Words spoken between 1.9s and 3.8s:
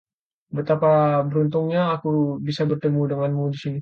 aku bisa bertemu denganmu di sini.